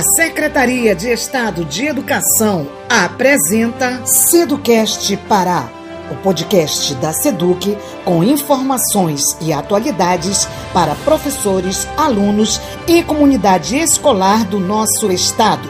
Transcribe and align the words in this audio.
A 0.00 0.02
Secretaria 0.02 0.94
de 0.94 1.12
Estado 1.12 1.62
de 1.62 1.84
Educação 1.84 2.66
apresenta 2.88 4.06
Seducast 4.06 5.14
Pará, 5.28 5.70
o 6.10 6.16
podcast 6.22 6.94
da 6.94 7.12
Seduc 7.12 7.76
com 8.02 8.24
informações 8.24 9.20
e 9.42 9.52
atualidades 9.52 10.48
para 10.72 10.94
professores, 11.04 11.86
alunos 11.98 12.58
e 12.88 13.02
comunidade 13.02 13.76
escolar 13.76 14.48
do 14.48 14.58
nosso 14.58 15.12
estado. 15.12 15.68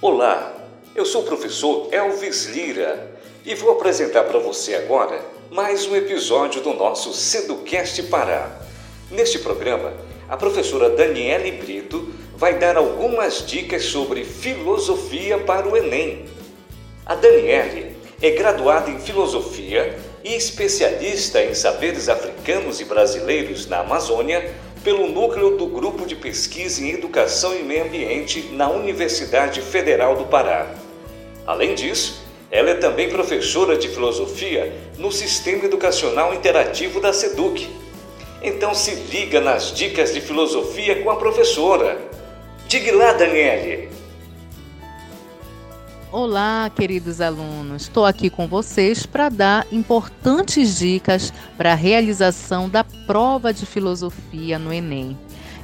Olá, 0.00 0.54
eu 0.94 1.04
sou 1.04 1.22
o 1.22 1.24
professor 1.24 1.88
Elvis 1.90 2.44
Lira 2.46 3.10
e 3.44 3.56
vou 3.56 3.72
apresentar 3.72 4.22
para 4.22 4.38
você 4.38 4.76
agora 4.76 5.20
mais 5.50 5.84
um 5.84 5.96
episódio 5.96 6.62
do 6.62 6.74
nosso 6.74 7.12
Seducast 7.12 8.04
Pará. 8.04 8.52
Neste 9.10 9.40
programa, 9.40 9.92
a 10.28 10.36
professora 10.36 10.90
Daniele 10.90 11.52
Brito 11.52 12.08
vai 12.36 12.58
dar 12.58 12.76
algumas 12.76 13.46
dicas 13.46 13.84
sobre 13.84 14.24
filosofia 14.24 15.38
para 15.38 15.68
o 15.68 15.76
Enem. 15.76 16.24
A 17.06 17.14
Daniele 17.14 17.96
é 18.20 18.30
graduada 18.30 18.90
em 18.90 18.98
filosofia 18.98 19.98
e 20.24 20.34
especialista 20.34 21.42
em 21.42 21.54
saberes 21.54 22.08
africanos 22.08 22.80
e 22.80 22.84
brasileiros 22.84 23.66
na 23.66 23.80
Amazônia 23.80 24.52
pelo 24.82 25.06
núcleo 25.06 25.56
do 25.56 25.66
Grupo 25.66 26.06
de 26.06 26.16
Pesquisa 26.16 26.82
em 26.82 26.90
Educação 26.90 27.54
e 27.54 27.62
Meio 27.62 27.84
Ambiente 27.84 28.50
na 28.52 28.70
Universidade 28.70 29.60
Federal 29.60 30.16
do 30.16 30.24
Pará. 30.24 30.74
Além 31.46 31.74
disso, 31.74 32.22
ela 32.50 32.70
é 32.70 32.74
também 32.74 33.08
professora 33.08 33.76
de 33.76 33.88
filosofia 33.88 34.72
no 34.98 35.10
Sistema 35.10 35.64
Educacional 35.64 36.32
Interativo 36.32 37.00
da 37.00 37.12
SEDUC. 37.12 37.68
Então 38.46 38.74
se 38.74 38.94
liga 39.10 39.40
nas 39.40 39.72
dicas 39.72 40.12
de 40.12 40.20
filosofia 40.20 41.02
com 41.02 41.08
a 41.08 41.16
professora. 41.16 41.98
Diga 42.68 42.94
lá, 42.94 43.14
Daniele. 43.14 43.88
Olá, 46.12 46.70
queridos 46.76 47.22
alunos. 47.22 47.84
Estou 47.84 48.04
aqui 48.04 48.28
com 48.28 48.46
vocês 48.46 49.06
para 49.06 49.30
dar 49.30 49.66
importantes 49.72 50.78
dicas 50.78 51.32
para 51.56 51.72
a 51.72 51.74
realização 51.74 52.68
da 52.68 52.84
prova 52.84 53.50
de 53.50 53.64
filosofia 53.64 54.58
no 54.58 54.74
Enem. 54.74 55.16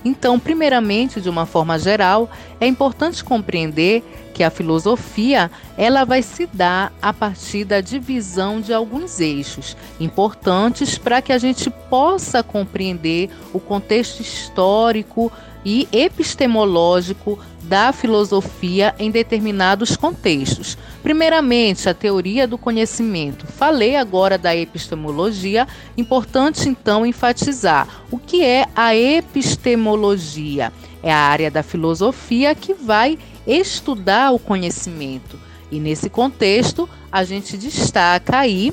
Então, 0.02 0.40
primeiramente, 0.40 1.20
de 1.20 1.28
uma 1.28 1.44
forma 1.44 1.78
geral, 1.78 2.30
é 2.58 2.66
importante 2.66 3.22
compreender 3.22 4.02
que 4.40 4.44
a 4.44 4.50
filosofia 4.50 5.50
ela 5.76 6.02
vai 6.06 6.22
se 6.22 6.46
dar 6.46 6.94
a 7.02 7.12
partir 7.12 7.62
da 7.62 7.82
divisão 7.82 8.58
de 8.58 8.72
alguns 8.72 9.20
eixos 9.20 9.76
importantes 10.00 10.96
para 10.96 11.20
que 11.20 11.30
a 11.30 11.36
gente 11.36 11.68
possa 11.68 12.42
compreender 12.42 13.28
o 13.52 13.60
contexto 13.60 14.20
histórico 14.20 15.30
e 15.62 15.86
epistemológico 15.92 17.38
da 17.64 17.92
filosofia 17.92 18.94
em 18.98 19.10
determinados 19.10 19.94
contextos. 19.94 20.78
Primeiramente, 21.02 21.86
a 21.86 21.92
teoria 21.92 22.48
do 22.48 22.56
conhecimento. 22.56 23.46
Falei 23.46 23.94
agora 23.94 24.38
da 24.38 24.56
epistemologia, 24.56 25.68
importante 25.98 26.66
então 26.66 27.04
enfatizar 27.04 27.86
o 28.10 28.16
que 28.16 28.42
é 28.42 28.66
a 28.74 28.96
epistemologia. 28.96 30.72
É 31.02 31.12
a 31.12 31.18
área 31.18 31.50
da 31.50 31.62
filosofia 31.62 32.54
que 32.54 32.74
vai 32.74 33.18
estudar 33.46 34.32
o 34.32 34.38
conhecimento. 34.38 35.38
E 35.70 35.78
nesse 35.78 36.10
contexto, 36.10 36.88
a 37.10 37.24
gente 37.24 37.56
destaca 37.56 38.38
aí 38.38 38.72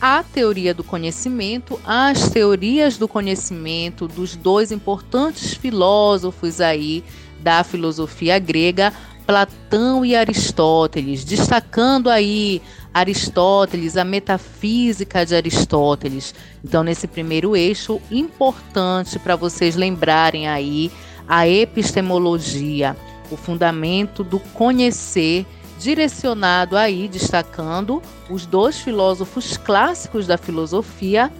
a 0.00 0.22
teoria 0.22 0.74
do 0.74 0.84
conhecimento, 0.84 1.80
as 1.84 2.28
teorias 2.30 2.98
do 2.98 3.08
conhecimento 3.08 4.06
dos 4.06 4.36
dois 4.36 4.70
importantes 4.70 5.54
filósofos 5.54 6.60
aí 6.60 7.02
da 7.40 7.64
filosofia 7.64 8.38
grega, 8.38 8.92
Platão 9.26 10.04
e 10.04 10.14
Aristóteles, 10.14 11.24
destacando 11.24 12.08
aí 12.08 12.62
Aristóteles, 12.94 13.96
a 13.96 14.04
metafísica 14.04 15.26
de 15.26 15.34
Aristóteles. 15.34 16.34
Então, 16.64 16.84
nesse 16.84 17.06
primeiro 17.08 17.56
eixo, 17.56 18.00
importante 18.10 19.18
para 19.18 19.34
vocês 19.34 19.74
lembrarem 19.74 20.46
aí 20.46 20.92
a 21.28 21.48
epistemologia, 21.48 22.96
o 23.30 23.36
fundamento 23.36 24.22
do 24.22 24.38
conhecer 24.38 25.46
direcionado 25.78 26.76
aí, 26.76 27.08
destacando 27.08 28.02
os 28.30 28.46
dois 28.46 28.78
filósofos 28.78 29.56
clássicos 29.56 30.26
da 30.26 30.38
filosofia, 30.38 31.30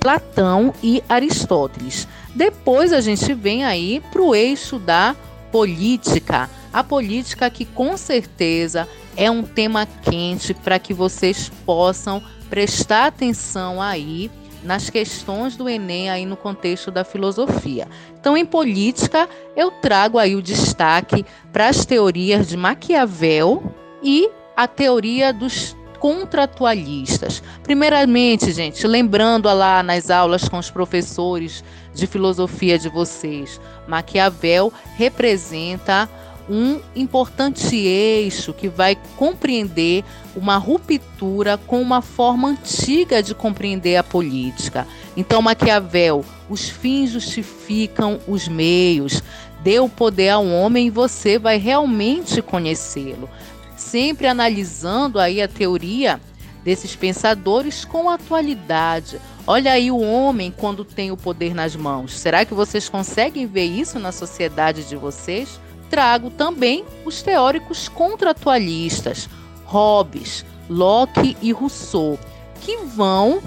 Platão 0.00 0.72
e 0.82 1.02
Aristóteles. 1.08 2.08
Depois 2.34 2.92
a 2.92 3.00
gente 3.00 3.34
vem 3.34 3.64
aí 3.64 4.02
para 4.12 4.22
o 4.22 4.34
eixo 4.34 4.78
da 4.78 5.14
política. 5.50 6.48
A 6.72 6.84
política 6.84 7.50
que 7.50 7.64
com 7.64 7.96
certeza 7.96 8.88
é 9.16 9.30
um 9.30 9.42
tema 9.42 9.86
quente 9.86 10.54
para 10.54 10.78
que 10.78 10.94
vocês 10.94 11.50
possam 11.66 12.22
prestar 12.48 13.06
atenção 13.06 13.82
aí 13.82 14.30
nas 14.62 14.90
questões 14.90 15.56
do 15.56 15.68
Enem 15.68 16.10
aí 16.10 16.26
no 16.26 16.36
contexto 16.36 16.90
da 16.90 17.04
filosofia. 17.04 17.88
Então, 18.18 18.36
em 18.36 18.44
política, 18.44 19.28
eu 19.56 19.70
trago 19.70 20.18
aí 20.18 20.34
o 20.34 20.42
destaque 20.42 21.24
para 21.52 21.68
as 21.68 21.84
teorias 21.84 22.48
de 22.48 22.56
Maquiavel 22.56 23.72
e 24.02 24.28
a 24.56 24.66
teoria 24.66 25.32
dos 25.32 25.76
contratualistas. 25.98 27.42
Primeiramente, 27.62 28.52
gente, 28.52 28.86
lembrando 28.86 29.52
lá 29.52 29.82
nas 29.82 30.10
aulas 30.10 30.48
com 30.48 30.58
os 30.58 30.70
professores 30.70 31.64
de 31.94 32.06
filosofia 32.06 32.78
de 32.78 32.88
vocês, 32.88 33.60
Maquiavel 33.86 34.72
representa 34.96 36.08
um 36.48 36.80
importante 36.96 37.76
eixo 37.76 38.52
que 38.52 38.68
vai 38.68 38.96
compreender 39.16 40.04
uma 40.34 40.56
ruptura 40.56 41.58
com 41.58 41.80
uma 41.80 42.00
forma 42.00 42.48
antiga 42.48 43.22
de 43.22 43.34
compreender 43.34 43.96
a 43.96 44.02
política. 44.02 44.86
Então, 45.16 45.42
Maquiavel, 45.42 46.24
os 46.48 46.68
fins 46.68 47.10
justificam 47.10 48.18
os 48.26 48.48
meios, 48.48 49.22
dê 49.62 49.78
o 49.78 49.88
poder 49.88 50.30
ao 50.30 50.46
homem 50.46 50.86
e 50.86 50.90
você 50.90 51.38
vai 51.38 51.58
realmente 51.58 52.40
conhecê-lo. 52.40 53.28
Sempre 53.76 54.26
analisando 54.26 55.18
aí 55.18 55.42
a 55.42 55.48
teoria 55.48 56.20
desses 56.64 56.94
pensadores 56.94 57.84
com 57.84 58.10
atualidade. 58.10 59.20
Olha 59.46 59.72
aí 59.72 59.90
o 59.90 60.00
homem 60.00 60.52
quando 60.54 60.84
tem 60.84 61.10
o 61.10 61.16
poder 61.16 61.54
nas 61.54 61.74
mãos. 61.74 62.18
Será 62.18 62.44
que 62.44 62.52
vocês 62.54 62.88
conseguem 62.88 63.46
ver 63.46 63.64
isso 63.64 63.98
na 63.98 64.12
sociedade 64.12 64.84
de 64.84 64.96
vocês? 64.96 65.58
Trago 65.90 66.30
também 66.30 66.84
os 67.04 67.22
teóricos 67.22 67.88
contratualistas, 67.88 69.28
Hobbes, 69.64 70.44
Locke 70.68 71.36
e 71.42 71.52
Rousseau, 71.52 72.18
que 72.60 72.76
vão 72.78 73.42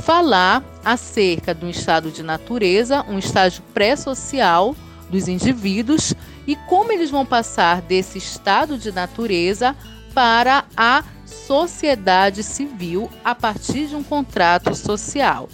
falar 0.00 0.62
acerca 0.84 1.54
do 1.54 1.68
estado 1.68 2.10
de 2.10 2.22
natureza, 2.22 3.04
um 3.08 3.18
estágio 3.18 3.62
pré-social 3.74 4.74
dos 5.10 5.28
indivíduos 5.28 6.14
e 6.46 6.54
como 6.54 6.92
eles 6.92 7.10
vão 7.10 7.24
passar 7.24 7.80
desse 7.80 8.18
estado 8.18 8.78
de 8.78 8.92
natureza 8.92 9.74
para 10.14 10.64
a 10.76 11.04
sociedade 11.24 12.42
civil 12.42 13.10
a 13.24 13.34
partir 13.34 13.86
de 13.86 13.96
um 13.96 14.02
contrato 14.02 14.74
social. 14.74 15.48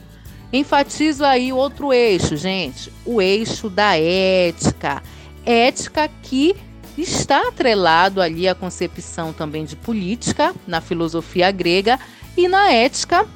Enfatizo 0.53 1.25
aí 1.25 1.53
outro 1.53 1.93
eixo, 1.93 2.37
gente, 2.37 2.93
o 3.07 3.23
eixo 3.23 3.71
da 3.71 3.99
ética 3.99 5.03
ética 5.45 6.09
que 6.23 6.55
está 6.97 7.49
atrelado 7.49 8.21
ali 8.21 8.49
à 8.49 8.55
concepção 8.55 9.33
também 9.33 9.65
de 9.65 9.77
política 9.77 10.55
na 10.67 10.81
filosofia 10.81 11.51
grega 11.51 11.99
e 12.37 12.49
na 12.49 12.71
ética 12.71 13.27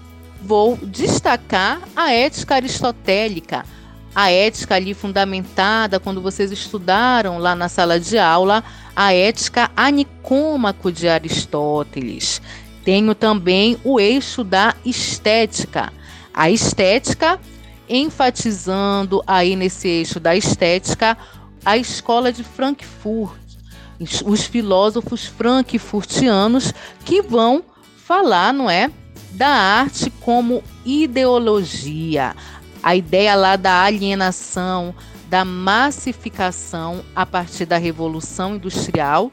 vou 0.43 0.77
destacar 0.77 1.81
a 1.95 2.13
ética 2.13 2.55
aristotélica, 2.57 3.65
a 4.15 4.31
ética 4.31 4.75
ali 4.75 4.95
fundamentada 4.95 5.99
quando 5.99 6.23
vocês 6.23 6.53
estudaram 6.53 7.39
lá 7.39 7.55
na 7.55 7.69
sala 7.69 7.99
de 7.99 8.19
aula, 8.19 8.63
a 8.95 9.13
ética 9.13 9.71
anicômaco 9.77 10.91
de 10.93 11.09
Aristóteles. 11.09 12.41
Tenho 12.85 13.15
também 13.15 13.77
o 13.83 13.99
eixo 13.99 14.45
da 14.45 14.75
estética. 14.85 15.93
A 16.33 16.51
estética 16.51 17.41
enfatizando 17.89 19.23
aí 19.27 19.57
nesse 19.57 19.89
eixo 19.89 20.19
da 20.19 20.37
estética 20.37 21.17
a 21.67 21.77
escola 21.77 22.33
de 22.33 22.45
Frankfurt, 22.45 23.37
os 24.25 24.45
filósofos 24.45 25.27
frankfurtianos 25.27 26.73
que 27.05 27.21
vão 27.21 27.65
falar, 27.97 28.55
não 28.55 28.71
é, 28.71 28.89
da 29.33 29.49
arte 29.49 30.09
como 30.21 30.63
ideologia, 30.85 32.37
a 32.81 32.95
ideia 32.95 33.35
lá 33.35 33.57
da 33.57 33.83
alienação, 33.83 34.95
da 35.29 35.45
massificação 35.45 37.05
a 37.17 37.27
partir 37.27 37.67
da 37.67 37.79
revolução 37.79 38.55
industrial 38.55 39.33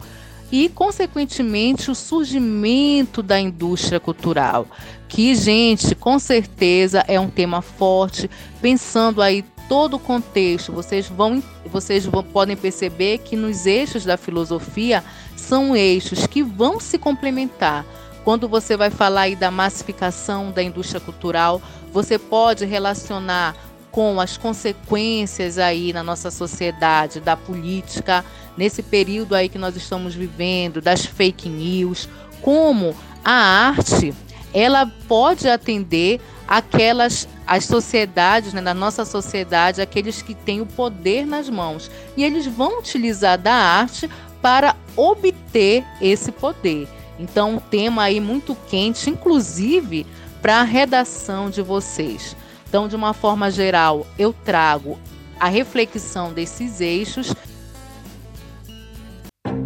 e, 0.52 0.70
consequentemente, 0.70 1.92
o 1.92 1.96
surgimento 1.96 3.22
da 3.22 3.40
indústria 3.40 4.00
cultural, 4.00 4.66
que, 5.08 5.36
gente, 5.36 5.94
com 5.94 6.18
certeza 6.18 7.06
é 7.08 7.20
um 7.20 7.30
tema 7.30 7.62
forte, 7.62 8.28
pensando 8.60 9.22
aí 9.22 9.46
todo 9.74 9.96
o 9.96 10.00
contexto. 10.00 10.72
Vocês 10.72 11.08
vão, 11.08 11.42
vocês 11.66 12.06
vão, 12.06 12.24
podem 12.24 12.56
perceber 12.56 13.18
que 13.18 13.36
nos 13.36 13.66
eixos 13.66 14.06
da 14.06 14.18
filosofia 14.18 15.04
são 15.36 15.76
eixos 15.76 16.28
que 16.28 16.44
vão 16.44 16.80
se 16.80 17.00
complementar. 17.00 17.84
Quando 18.24 18.48
você 18.48 18.78
vai 18.78 18.92
falar 18.92 19.22
aí 19.22 19.36
da 19.36 19.50
massificação 19.50 20.52
da 20.52 20.62
indústria 20.62 21.02
cultural, 21.02 21.60
você 21.92 22.20
pode 22.20 22.66
relacionar 22.66 23.56
com 23.90 24.22
as 24.22 24.38
consequências 24.38 25.58
aí 25.58 25.92
na 25.92 26.04
nossa 26.04 26.30
sociedade 26.30 27.20
da 27.20 27.36
política 27.36 28.24
nesse 28.56 28.84
período 28.84 29.34
aí 29.34 29.50
que 29.50 29.58
nós 29.58 29.76
estamos 29.76 30.14
vivendo, 30.14 30.82
das 30.82 31.04
fake 31.04 31.50
news, 31.50 32.08
como 32.44 32.96
a 33.26 33.34
arte 33.34 34.14
ela 34.54 34.86
pode 35.08 35.50
atender 35.50 36.22
aquelas 36.48 37.28
as 37.46 37.66
sociedades, 37.66 38.54
né, 38.54 38.62
na 38.62 38.74
nossa 38.74 39.06
sociedade, 39.06 39.82
aqueles 39.82 40.22
que 40.22 40.34
têm 40.34 40.62
o 40.62 40.66
poder 40.66 41.26
nas 41.26 41.50
mãos. 41.50 41.90
E 42.16 42.24
eles 42.24 42.46
vão 42.46 42.80
utilizar 42.80 43.38
da 43.38 43.54
arte 43.54 44.10
para 44.42 44.76
obter 44.96 45.84
esse 46.02 46.32
poder. 46.32 46.88
Então, 47.20 47.56
um 47.56 47.60
tema 47.60 48.04
aí 48.04 48.20
muito 48.20 48.56
quente, 48.70 49.10
inclusive 49.10 50.06
para 50.42 50.58
a 50.60 50.64
redação 50.64 51.50
de 51.50 51.62
vocês. 51.62 52.36
Então, 52.68 52.88
de 52.88 52.96
uma 52.96 53.14
forma 53.14 53.50
geral, 53.52 54.06
eu 54.18 54.34
trago 54.34 54.98
a 55.40 55.48
reflexão 55.48 56.34
desses 56.34 56.82
eixos. 56.82 57.34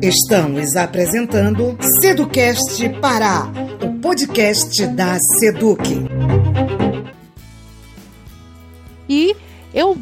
Estamos 0.02 0.76
apresentando 0.76 1.78
Seducast 2.02 2.88
Pará, 3.02 3.52
o 3.82 4.00
podcast 4.00 4.86
da 4.88 5.18
Seduc. 5.40 5.82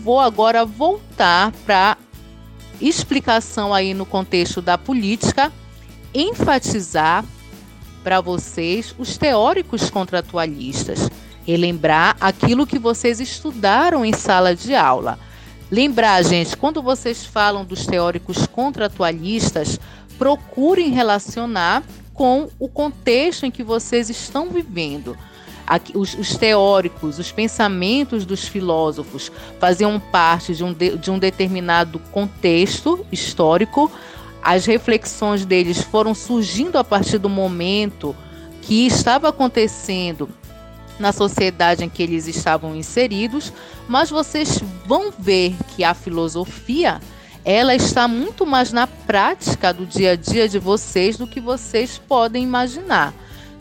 Vou 0.06 0.20
agora 0.20 0.64
voltar 0.64 1.52
para 1.66 1.98
explicação 2.80 3.74
aí 3.74 3.92
no 3.92 4.06
contexto 4.06 4.62
da 4.62 4.78
política, 4.78 5.52
enfatizar 6.14 7.26
para 8.04 8.22
vocês 8.22 8.94
os 9.00 9.18
teóricos 9.18 9.90
contratualistas, 9.90 11.10
relembrar 11.44 12.16
aquilo 12.22 12.68
que 12.68 12.78
vocês 12.78 13.20
estudaram 13.20 14.06
em 14.06 14.14
sala 14.14 14.56
de 14.56 14.76
aula. 14.76 15.18
Lembrar, 15.72 16.22
gente, 16.24 16.56
quando 16.56 16.84
vocês 16.84 17.26
falam 17.26 17.66
dos 17.66 17.88
teóricos 17.88 18.46
contratualistas, 18.46 19.80
procurem 20.20 20.92
relacionar 20.92 21.82
com 22.14 22.48
o 22.60 22.70
contexto 22.70 23.48
em 23.48 23.50
que 23.50 23.64
vocês 23.64 24.12
estão 24.12 24.52
vivendo 24.52 25.18
os, 25.94 26.14
os, 26.14 26.36
teóricos, 26.38 27.18
os 27.18 27.32
pensamentos 27.32 28.26
dos 28.26 28.48
filósofos 28.48 29.32
faziam 29.60 30.00
parte 30.00 30.54
de 30.54 30.64
um, 30.64 30.72
de, 30.72 30.98
de 30.98 31.10
um 31.10 31.18
determinado 31.18 32.00
contexto 32.12 33.06
histórico, 33.12 33.92
as 34.42 34.66
reflexões 34.66 35.44
deles 35.44 35.82
foram 35.82 36.14
surgindo 36.14 36.78
a 36.78 36.84
partir 36.84 37.18
do 37.18 37.30
momento 37.30 38.16
que 38.62 38.86
estava 38.86 39.30
acontecendo 39.30 40.30
na 41.00 41.12
sociedade 41.12 41.84
em 41.84 41.90
que 41.90 42.04
eles 42.04 42.28
estavam 42.28 42.76
inseridos, 42.76 43.52
mas 43.88 44.10
vocês 44.10 44.62
vão 44.86 45.12
ver 45.18 45.56
que 45.76 45.84
a 45.84 45.94
filosofia 45.94 47.02
ela 47.44 47.76
está 47.76 48.08
muito 48.08 48.46
mais 48.46 48.72
na 48.72 48.88
prática 48.88 49.74
do 49.74 49.86
dia 49.86 50.12
a 50.12 50.16
dia 50.16 50.48
de 50.48 50.58
vocês 50.58 51.18
do 51.18 51.28
que 51.28 51.40
vocês 51.40 51.98
podem 52.08 52.44
imaginar 52.44 53.14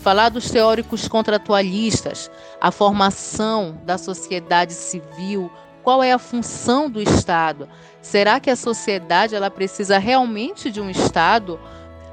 falar 0.05 0.29
dos 0.29 0.51
teóricos 0.51 1.09
contratualistas, 1.09 2.31
a 2.61 2.71
formação 2.71 3.81
da 3.87 3.97
sociedade 3.97 4.75
civil, 4.75 5.51
qual 5.83 6.03
é 6.03 6.12
a 6.12 6.19
função 6.19 6.91
do 6.91 7.01
Estado? 7.01 7.67
Será 8.03 8.39
que 8.39 8.51
a 8.51 8.56
sociedade 8.56 9.35
ela 9.35 9.51
precisa 9.51 9.97
realmente 9.97 10.71
de 10.71 10.79
um 10.79 10.91
Estado 10.91 11.59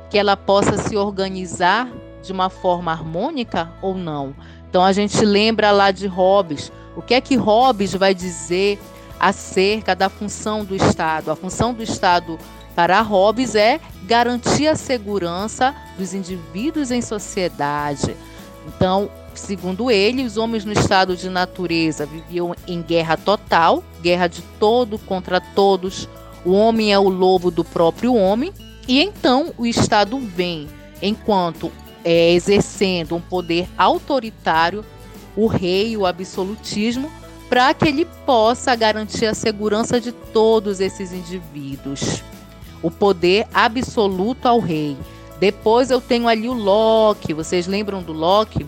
que 0.09 0.17
ela 0.17 0.37
possa 0.37 0.77
se 0.77 0.95
organizar 0.95 1.89
de 2.23 2.31
uma 2.31 2.49
forma 2.49 2.93
harmônica 2.93 3.69
ou 3.81 3.93
não? 3.93 4.33
Então 4.69 4.85
a 4.85 4.93
gente 4.93 5.25
lembra 5.25 5.69
lá 5.71 5.91
de 5.91 6.07
Hobbes. 6.07 6.71
O 6.95 7.01
que 7.01 7.13
é 7.13 7.19
que 7.19 7.35
Hobbes 7.35 7.93
vai 7.93 8.15
dizer 8.15 8.79
acerca 9.19 9.93
da 9.93 10.07
função 10.07 10.63
do 10.63 10.77
Estado? 10.77 11.29
A 11.29 11.35
função 11.35 11.73
do 11.73 11.83
Estado 11.83 12.39
para 12.75 13.01
Hobbes 13.01 13.55
é 13.55 13.79
garantir 14.03 14.67
a 14.67 14.75
segurança 14.75 15.75
dos 15.97 16.13
indivíduos 16.13 16.91
em 16.91 17.01
sociedade. 17.01 18.15
Então, 18.67 19.09
segundo 19.33 19.89
ele, 19.89 20.23
os 20.23 20.37
homens 20.37 20.65
no 20.65 20.71
estado 20.71 21.15
de 21.15 21.29
natureza 21.29 22.05
viviam 22.05 22.55
em 22.67 22.81
guerra 22.81 23.17
total, 23.17 23.83
guerra 24.01 24.27
de 24.27 24.41
todo 24.59 24.97
contra 24.99 25.39
todos. 25.39 26.07
O 26.45 26.51
homem 26.51 26.91
é 26.91 26.99
o 26.99 27.09
lobo 27.09 27.51
do 27.51 27.63
próprio 27.63 28.15
homem, 28.15 28.51
e 28.87 28.99
então 29.01 29.53
o 29.57 29.65
Estado 29.65 30.17
vem, 30.19 30.67
enquanto 31.01 31.71
é, 32.03 32.33
exercendo 32.33 33.15
um 33.15 33.21
poder 33.21 33.69
autoritário, 33.77 34.83
o 35.35 35.45
rei, 35.45 35.95
o 35.95 36.05
absolutismo, 36.05 37.11
para 37.47 37.73
que 37.73 37.87
ele 37.87 38.05
possa 38.25 38.75
garantir 38.75 39.27
a 39.27 39.35
segurança 39.35 40.01
de 40.01 40.11
todos 40.11 40.79
esses 40.79 41.13
indivíduos 41.13 42.23
o 42.81 42.89
poder 42.89 43.47
absoluto 43.53 44.47
ao 44.47 44.59
rei. 44.59 44.97
Depois 45.39 45.89
eu 45.89 45.99
tenho 45.99 46.27
ali 46.27 46.47
o 46.47 46.53
Locke. 46.53 47.33
Vocês 47.33 47.67
lembram 47.67 48.01
do 48.01 48.13
Locke? 48.13 48.65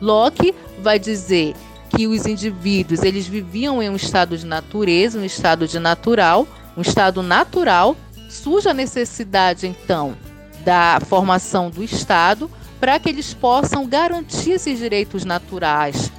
Locke 0.00 0.54
vai 0.82 0.98
dizer 0.98 1.54
que 1.88 2.06
os 2.06 2.26
indivíduos 2.26 3.02
eles 3.02 3.26
viviam 3.26 3.82
em 3.82 3.88
um 3.88 3.96
estado 3.96 4.36
de 4.36 4.44
natureza, 4.44 5.18
um 5.18 5.24
estado 5.24 5.66
de 5.68 5.78
natural, 5.78 6.46
um 6.76 6.82
estado 6.82 7.22
natural. 7.22 7.96
Surge 8.28 8.68
a 8.68 8.74
necessidade 8.74 9.66
então 9.66 10.16
da 10.64 10.98
formação 11.06 11.70
do 11.70 11.82
Estado 11.82 12.50
para 12.80 12.98
que 12.98 13.08
eles 13.08 13.32
possam 13.32 13.86
garantir 13.86 14.50
esses 14.50 14.78
direitos 14.78 15.24
naturais 15.24 16.12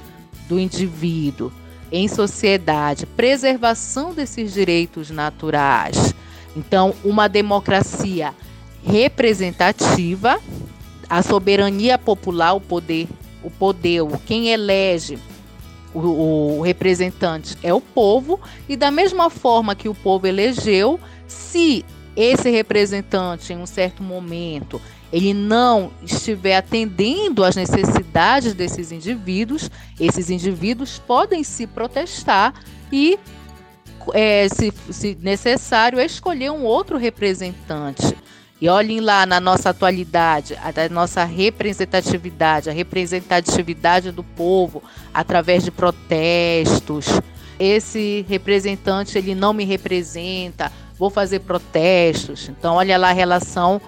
do 0.48 0.58
indivíduo 0.58 1.52
em 1.92 2.08
sociedade, 2.08 3.06
preservação 3.06 4.12
desses 4.12 4.52
direitos 4.52 5.10
naturais. 5.10 6.14
Então, 6.58 6.92
uma 7.04 7.28
democracia 7.28 8.34
representativa, 8.84 10.40
a 11.08 11.22
soberania 11.22 11.96
popular, 11.96 12.52
o 12.54 12.60
poder, 12.60 13.06
o 13.44 13.50
poder, 13.50 14.02
quem 14.26 14.48
elege 14.48 15.18
o, 15.94 16.58
o, 16.58 16.60
representante 16.62 17.56
é 17.62 17.72
o 17.72 17.80
povo, 17.80 18.40
e 18.68 18.76
da 18.76 18.90
mesma 18.90 19.30
forma 19.30 19.76
que 19.76 19.88
o 19.88 19.94
povo 19.94 20.26
elegeu, 20.26 20.98
se 21.28 21.84
esse 22.16 22.50
representante, 22.50 23.52
em 23.52 23.56
um 23.56 23.66
certo 23.66 24.02
momento, 24.02 24.80
ele 25.12 25.32
não 25.32 25.92
estiver 26.02 26.56
atendendo 26.56 27.44
às 27.44 27.54
necessidades 27.54 28.52
desses 28.52 28.90
indivíduos, 28.90 29.70
esses 29.98 30.28
indivíduos 30.28 30.98
podem 30.98 31.44
se 31.44 31.68
protestar 31.68 32.52
e 32.92 33.16
é, 34.14 34.48
se, 34.48 34.72
se 34.90 35.18
necessário, 35.20 36.00
escolher 36.00 36.50
um 36.50 36.64
outro 36.64 36.96
representante. 36.96 38.16
E 38.60 38.68
olhem 38.68 39.00
lá 39.00 39.24
na 39.24 39.38
nossa 39.38 39.70
atualidade, 39.70 40.56
a 40.56 40.88
nossa 40.88 41.24
representatividade, 41.24 42.68
a 42.68 42.72
representatividade 42.72 44.10
do 44.10 44.24
povo 44.24 44.82
através 45.14 45.62
de 45.62 45.70
protestos. 45.70 47.06
Esse 47.58 48.26
representante 48.28 49.16
ele 49.16 49.34
não 49.34 49.52
me 49.52 49.64
representa, 49.64 50.72
vou 50.98 51.08
fazer 51.08 51.40
protestos. 51.40 52.48
Então 52.48 52.74
olha 52.74 52.98
lá 52.98 53.10
a 53.10 53.12
relação 53.12 53.80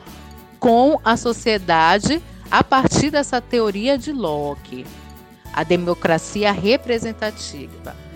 com 0.60 1.00
a 1.04 1.16
sociedade 1.16 2.22
a 2.48 2.62
partir 2.62 3.10
dessa 3.10 3.40
teoria 3.40 3.98
de 3.98 4.12
Locke, 4.12 4.86
a 5.52 5.64
democracia 5.64 6.52
representativa. 6.52 8.09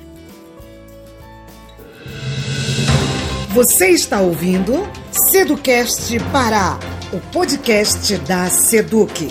Você 3.54 3.90
está 3.90 4.20
ouvindo 4.20 4.72
Seducast 5.12 6.18
Pará, 6.32 6.76
o 7.12 7.20
podcast 7.30 8.16
da 8.18 8.50
Seduc. 8.50 9.28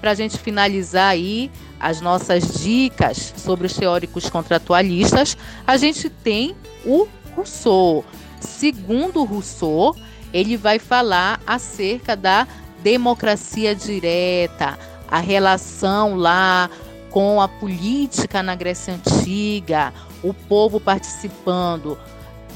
Para 0.00 0.12
a 0.12 0.14
gente 0.14 0.38
finalizar 0.38 1.10
aí 1.10 1.50
as 1.78 2.00
nossas 2.00 2.54
dicas 2.58 3.34
sobre 3.36 3.66
os 3.66 3.74
teóricos 3.74 4.30
contratualistas, 4.30 5.36
a 5.66 5.76
gente 5.76 6.08
tem 6.08 6.56
o 6.86 7.06
Rousseau. 7.36 8.02
Segundo 8.40 9.24
Rousseau, 9.24 9.94
ele 10.32 10.56
vai 10.56 10.78
falar 10.78 11.38
acerca 11.46 12.16
da 12.16 12.48
democracia 12.82 13.74
direta, 13.74 14.78
a 15.06 15.18
relação 15.18 16.16
lá 16.16 16.70
com 17.14 17.40
a 17.40 17.46
política 17.46 18.42
na 18.42 18.56
Grécia 18.56 18.92
Antiga, 18.92 19.94
o 20.20 20.34
povo 20.34 20.80
participando 20.80 21.96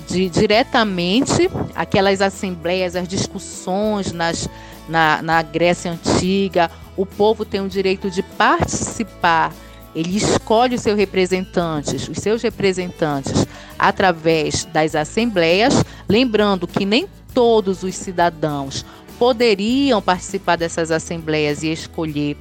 de, 0.08 0.28
diretamente, 0.28 1.48
aquelas 1.76 2.20
assembleias, 2.20 2.96
as 2.96 3.06
discussões 3.06 4.10
nas, 4.10 4.48
na, 4.88 5.22
na 5.22 5.42
Grécia 5.42 5.92
Antiga, 5.92 6.68
o 6.96 7.06
povo 7.06 7.44
tem 7.44 7.60
o 7.60 7.68
direito 7.68 8.10
de 8.10 8.20
participar. 8.20 9.52
Ele 9.94 10.16
escolhe 10.16 10.74
os 10.74 10.80
seus 10.80 10.98
representantes, 10.98 12.08
os 12.08 12.18
seus 12.18 12.42
representantes 12.42 13.46
através 13.78 14.64
das 14.64 14.96
assembleias, 14.96 15.84
lembrando 16.08 16.66
que 16.66 16.84
nem 16.84 17.06
todos 17.32 17.84
os 17.84 17.94
cidadãos 17.94 18.84
poderiam 19.20 20.02
participar 20.02 20.56
dessas 20.56 20.90
assembleias 20.90 21.62
e 21.62 21.70
escolher 21.70 22.36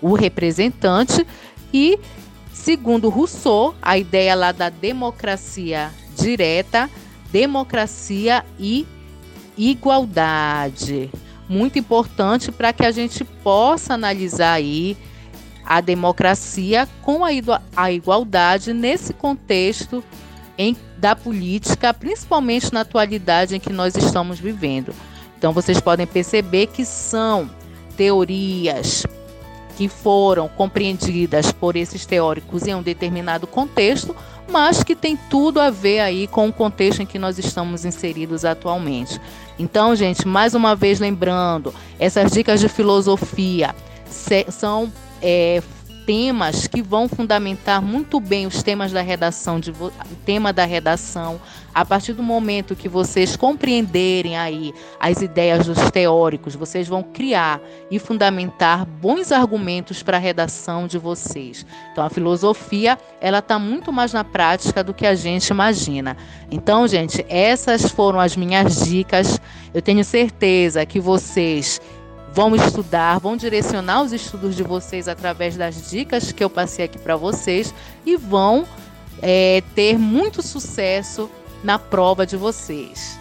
o 0.00 0.14
representante 0.14 1.26
e 1.72 1.98
segundo 2.52 3.08
Rousseau, 3.08 3.74
a 3.80 3.96
ideia 3.96 4.34
lá 4.34 4.52
da 4.52 4.68
democracia 4.68 5.90
direta, 6.16 6.90
democracia 7.30 8.44
e 8.58 8.86
igualdade. 9.56 11.10
Muito 11.48 11.78
importante 11.78 12.52
para 12.52 12.72
que 12.72 12.84
a 12.84 12.90
gente 12.90 13.24
possa 13.24 13.94
analisar 13.94 14.52
aí 14.52 14.96
a 15.64 15.80
democracia 15.80 16.88
com 17.02 17.22
a, 17.24 17.92
igualdade 17.92 18.72
nesse 18.72 19.12
contexto 19.12 20.02
em, 20.56 20.76
da 20.96 21.14
política, 21.14 21.92
principalmente 21.92 22.72
na 22.72 22.80
atualidade 22.80 23.54
em 23.54 23.60
que 23.60 23.72
nós 23.72 23.94
estamos 23.94 24.40
vivendo. 24.40 24.94
Então 25.36 25.52
vocês 25.52 25.80
podem 25.80 26.06
perceber 26.06 26.66
que 26.66 26.84
são 26.84 27.48
teorias 27.96 29.04
que 29.78 29.88
foram 29.88 30.48
compreendidas 30.48 31.52
por 31.52 31.76
esses 31.76 32.04
teóricos 32.04 32.66
em 32.66 32.74
um 32.74 32.82
determinado 32.82 33.46
contexto, 33.46 34.12
mas 34.50 34.82
que 34.82 34.96
tem 34.96 35.16
tudo 35.30 35.60
a 35.60 35.70
ver 35.70 36.00
aí 36.00 36.26
com 36.26 36.48
o 36.48 36.52
contexto 36.52 37.00
em 37.00 37.06
que 37.06 37.16
nós 37.16 37.38
estamos 37.38 37.84
inseridos 37.84 38.44
atualmente. 38.44 39.20
Então, 39.56 39.94
gente, 39.94 40.26
mais 40.26 40.52
uma 40.52 40.74
vez 40.74 40.98
lembrando, 40.98 41.72
essas 41.96 42.32
dicas 42.32 42.58
de 42.58 42.68
filosofia 42.68 43.72
são 44.48 44.92
é, 45.22 45.62
temas 46.08 46.66
que 46.66 46.80
vão 46.80 47.06
fundamentar 47.06 47.82
muito 47.82 48.18
bem 48.18 48.46
os 48.46 48.62
temas 48.62 48.90
da 48.90 49.02
redação, 49.02 49.60
de, 49.60 49.74
tema 50.24 50.54
da 50.54 50.64
redação, 50.64 51.38
a 51.74 51.84
partir 51.84 52.14
do 52.14 52.22
momento 52.22 52.74
que 52.74 52.88
vocês 52.88 53.36
compreenderem 53.36 54.34
aí 54.34 54.72
as 54.98 55.20
ideias 55.20 55.66
dos 55.66 55.90
teóricos, 55.90 56.54
vocês 56.54 56.88
vão 56.88 57.02
criar 57.02 57.60
e 57.90 57.98
fundamentar 57.98 58.86
bons 58.86 59.30
argumentos 59.30 60.02
para 60.02 60.16
a 60.16 60.20
redação 60.20 60.86
de 60.86 60.96
vocês. 60.96 61.66
Então 61.92 62.02
a 62.02 62.08
filosofia, 62.08 62.98
ela 63.20 63.40
está 63.40 63.58
muito 63.58 63.92
mais 63.92 64.14
na 64.14 64.24
prática 64.24 64.82
do 64.82 64.94
que 64.94 65.04
a 65.04 65.14
gente 65.14 65.48
imagina. 65.48 66.16
Então, 66.50 66.88
gente, 66.88 67.22
essas 67.28 67.90
foram 67.90 68.18
as 68.18 68.34
minhas 68.34 68.86
dicas. 68.86 69.38
Eu 69.74 69.82
tenho 69.82 70.02
certeza 70.02 70.86
que 70.86 70.98
vocês 70.98 71.78
vão 72.38 72.54
estudar, 72.54 73.18
vão 73.18 73.36
direcionar 73.36 74.00
os 74.00 74.12
estudos 74.12 74.54
de 74.54 74.62
vocês 74.62 75.08
através 75.08 75.56
das 75.56 75.90
dicas 75.90 76.30
que 76.30 76.44
eu 76.44 76.48
passei 76.48 76.84
aqui 76.84 76.96
para 76.96 77.16
vocês 77.16 77.74
e 78.06 78.14
vão 78.14 78.64
é, 79.20 79.60
ter 79.74 79.98
muito 79.98 80.40
sucesso 80.40 81.28
na 81.64 81.80
prova 81.80 82.24
de 82.24 82.36
vocês. 82.36 83.18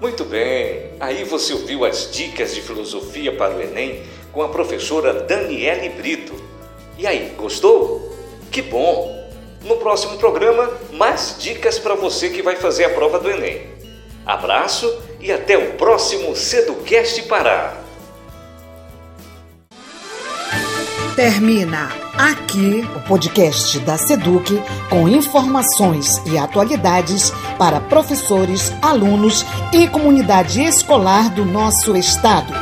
Muito 0.00 0.24
bem, 0.24 0.92
aí 1.00 1.24
você 1.24 1.54
ouviu 1.54 1.84
as 1.84 2.08
dicas 2.12 2.54
de 2.54 2.60
filosofia 2.60 3.34
para 3.34 3.56
o 3.56 3.60
Enem 3.60 4.04
com 4.30 4.42
a 4.44 4.48
professora 4.48 5.12
Daniele 5.12 5.88
Brito. 5.88 6.34
E 6.96 7.04
aí, 7.04 7.34
gostou? 7.36 8.16
Que 8.48 8.62
bom! 8.62 9.28
No 9.64 9.78
próximo 9.78 10.18
programa, 10.18 10.70
mais 10.92 11.34
dicas 11.40 11.80
para 11.80 11.96
você 11.96 12.30
que 12.30 12.42
vai 12.42 12.54
fazer 12.54 12.84
a 12.84 12.90
prova 12.90 13.18
do 13.18 13.28
Enem. 13.28 13.66
Abraço 14.24 14.86
e 15.20 15.32
até 15.32 15.56
o 15.56 15.72
próximo 15.72 16.34
Seducast 16.34 17.22
Pará. 17.22 17.76
Termina 21.16 21.90
aqui 22.18 22.86
o 22.94 23.00
podcast 23.08 23.78
da 23.80 23.96
Seduc 23.96 24.62
com 24.90 25.08
informações 25.08 26.20
e 26.26 26.36
atualidades 26.36 27.32
para 27.58 27.80
professores, 27.80 28.70
alunos 28.82 29.44
e 29.72 29.88
comunidade 29.88 30.62
escolar 30.62 31.30
do 31.30 31.44
nosso 31.44 31.96
estado. 31.96 32.52